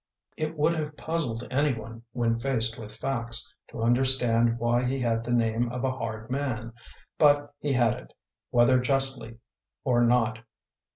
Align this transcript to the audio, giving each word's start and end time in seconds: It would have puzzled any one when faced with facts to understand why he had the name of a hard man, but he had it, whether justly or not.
It 0.35 0.57
would 0.57 0.73
have 0.73 0.97
puzzled 0.97 1.45
any 1.51 1.75
one 1.77 2.01
when 2.11 2.39
faced 2.39 2.79
with 2.79 2.97
facts 2.97 3.53
to 3.69 3.83
understand 3.83 4.57
why 4.57 4.83
he 4.83 4.97
had 4.99 5.23
the 5.23 5.31
name 5.31 5.71
of 5.71 5.83
a 5.83 5.91
hard 5.91 6.31
man, 6.31 6.73
but 7.19 7.53
he 7.59 7.73
had 7.73 7.93
it, 7.93 8.13
whether 8.49 8.79
justly 8.79 9.37
or 9.83 10.01
not. 10.03 10.39